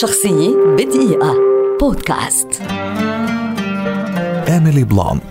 شخصية 0.00 0.56
بدقيقة. 0.78 1.34
بودكاست. 1.80 2.48
إيميلي 4.48 4.84
بلانت 4.84 5.22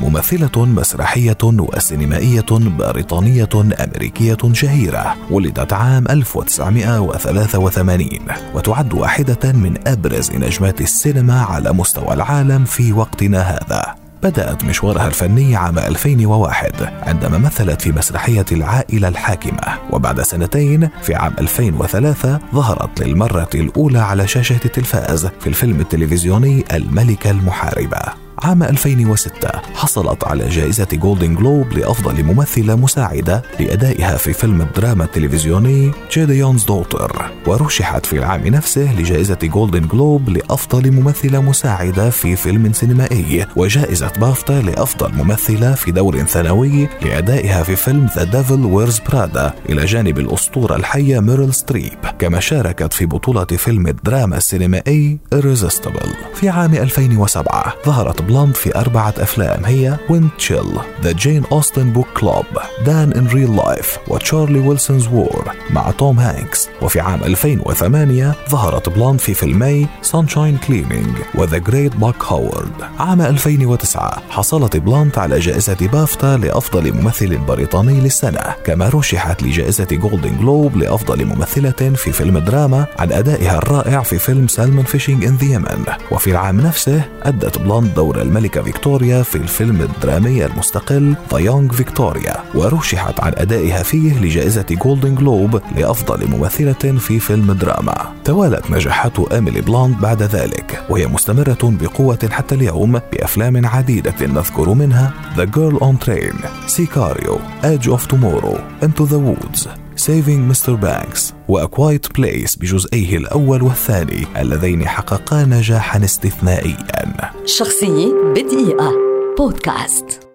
ممثلة 0.00 0.64
مسرحية 0.64 1.38
وسينمائية 1.44 2.46
بريطانية 2.50 3.48
أمريكية 3.54 4.38
شهيرة 4.52 5.16
ولدت 5.30 5.72
عام 5.72 6.08
1983 6.10 8.08
وتعد 8.54 8.94
واحدة 8.94 9.52
من 9.52 9.88
أبرز 9.88 10.30
نجمات 10.30 10.80
السينما 10.80 11.42
على 11.42 11.72
مستوى 11.72 12.12
العالم 12.14 12.64
في 12.64 12.92
وقتنا 12.92 13.40
هذا. 13.40 13.99
بدأت 14.22 14.64
مشوارها 14.64 15.06
الفني 15.06 15.56
عام 15.56 15.78
2001 15.78 16.92
عندما 17.02 17.38
مثلت 17.38 17.82
في 17.82 17.92
مسرحية 17.92 18.44
العائلة 18.52 19.08
الحاكمة 19.08 19.78
وبعد 19.90 20.22
سنتين 20.22 20.88
في 21.02 21.14
عام 21.14 21.34
2003 21.38 22.38
ظهرت 22.54 23.00
للمرة 23.00 23.50
الأولى 23.54 23.98
على 23.98 24.26
شاشة 24.26 24.60
التلفاز 24.64 25.26
في 25.40 25.46
الفيلم 25.46 25.80
التلفزيوني 25.80 26.64
الملكة 26.72 27.30
المحاربة. 27.30 28.29
عام 28.42 28.62
2006 28.62 29.48
حصلت 29.74 30.24
على 30.24 30.48
جائزة 30.48 30.86
جولدن 30.92 31.34
جلوب 31.34 31.72
لأفضل 31.72 32.24
ممثلة 32.24 32.76
مساعدة 32.76 33.42
لأدائها 33.60 34.16
في 34.16 34.32
فيلم 34.32 34.60
الدراما 34.60 35.04
التلفزيوني 35.04 35.92
Gideon's 36.12 36.64
Daughter 36.64 37.30
ورشحت 37.46 38.06
في 38.06 38.18
العام 38.18 38.46
نفسه 38.46 38.94
لجائزة 38.94 39.38
جولدن 39.42 39.88
جلوب 39.88 40.28
لأفضل 40.28 40.90
ممثلة 40.90 41.40
مساعدة 41.42 42.10
في 42.10 42.36
فيلم 42.36 42.72
سينمائي 42.72 43.46
وجائزة 43.56 44.12
بافتا 44.20 44.52
لأفضل 44.52 45.14
ممثلة 45.14 45.74
في 45.74 45.90
دور 45.90 46.24
ثانوي 46.24 46.88
لأدائها 47.02 47.62
في 47.62 47.76
فيلم 47.76 48.08
The 48.16 48.24
Devil 48.24 48.64
Wears 48.64 49.00
Prada 49.12 49.54
إلى 49.68 49.84
جانب 49.84 50.18
الأسطورة 50.18 50.76
الحية 50.76 51.20
ميريل 51.20 51.54
ستريب 51.54 51.98
كما 52.18 52.40
شاركت 52.40 52.92
في 52.92 53.06
بطولة 53.06 53.44
فيلم 53.44 53.86
الدراما 53.86 54.36
السينمائي 54.36 55.18
Irresistible. 55.34 56.08
في 56.34 56.48
عام 56.48 56.74
2007 56.74 57.74
ظهرت 57.86 58.22
بلنت 58.30 58.54
في 58.54 58.76
أربعة 58.78 59.14
أفلام 59.18 59.64
هي 59.64 59.96
Wind 60.10 60.28
Chill 60.38 60.64
The 61.02 61.12
Jane 61.12 61.44
Austen 61.52 61.92
Book 61.92 62.06
Club 62.20 62.44
Dan 62.86 63.12
in 63.12 63.26
Real 63.26 63.56
Life 63.56 63.98
و 64.08 64.14
Charlie 64.14 64.58
Wilson's 64.58 65.06
War 65.08 65.49
مع 65.74 65.90
توم 65.90 66.18
هانكس. 66.18 66.68
وفي 66.82 67.00
عام 67.00 67.24
2008 67.24 68.34
ظهرت 68.50 68.88
بلنت 68.88 69.20
في 69.20 69.34
فيلمي 69.34 69.86
Sunshine 70.02 70.56
Cleaning 70.56 71.16
و 71.34 71.40
The 71.40 71.58
Great 71.58 71.96
Buck 71.96 72.24
Howard. 72.24 72.72
عام 72.98 73.20
2009 73.20 74.22
حصلت 74.30 74.76
بلنت 74.76 75.18
على 75.18 75.38
جائزة 75.38 75.76
بافتا 75.92 76.36
لأفضل 76.36 76.92
ممثل 76.92 77.38
بريطاني 77.38 78.00
للسنة 78.00 78.40
كما 78.64 78.88
رشحت 78.88 79.42
لجائزة 79.42 79.84
جولدن 79.84 80.38
جلوب 80.38 80.76
لأفضل 80.76 81.24
ممثلة 81.24 81.70
في 81.70 82.12
فيلم 82.12 82.38
دراما 82.38 82.86
عن 82.98 83.12
أدائها 83.12 83.58
الرائع 83.58 84.02
في 84.02 84.18
فيلم 84.18 84.48
Salmon 84.48 84.84
Fishing 84.84 85.24
in 85.24 85.36
the 85.36 85.96
وفي 86.10 86.30
العام 86.30 86.60
نفسه 86.60 87.02
أدت 87.22 87.58
بلنت 87.58 87.94
دور 87.94 88.22
الملكة 88.22 88.62
فيكتوريا 88.62 89.22
في 89.22 89.36
الفيلم 89.36 89.80
الدرامي 89.80 90.46
المستقل 90.46 91.14
The 91.32 91.38
Young 91.38 91.72
Victoria 91.72 92.36
ورشحت 92.54 93.20
عن 93.20 93.32
أدائها 93.36 93.82
فيه 93.82 94.18
لجائزة 94.18 94.66
جولدن 94.70 95.14
جلوب 95.14 95.59
لأفضل 95.76 96.26
ممثلة 96.26 96.98
في 96.98 97.18
فيلم 97.18 97.52
دراما. 97.52 98.12
توالت 98.24 98.70
نجاحات 98.70 99.18
إيميلي 99.32 99.60
بلنت 99.60 99.96
بعد 100.00 100.22
ذلك 100.22 100.82
وهي 100.90 101.06
مستمرة 101.06 101.58
بقوة 101.62 102.28
حتى 102.30 102.54
اليوم 102.54 103.00
بأفلام 103.12 103.66
عديدة 103.66 104.26
نذكر 104.26 104.74
منها 104.74 105.12
The 105.36 105.46
Girl 105.46 105.78
on 105.80 106.06
Train 106.06 106.46
Sicario 106.66 107.38
Edge 107.62 107.88
of 107.88 108.08
Tomorrow 108.08 108.58
Into 108.82 109.04
the 109.04 109.18
Woods 109.18 109.68
Saving 109.96 110.42
Mr. 110.52 110.76
Banks 110.76 111.32
و 111.48 111.60
A 111.60 111.68
Quiet 111.68 112.08
Place 112.18 112.58
بجزئيه 112.58 113.16
الأول 113.16 113.62
والثاني 113.62 114.26
اللذين 114.36 114.88
حققا 114.88 115.44
نجاحا 115.44 116.04
استثنائيا. 116.04 117.32
شخصية 117.44 118.12
بدقيقة 118.34 118.92
بودكاست. 119.38 120.29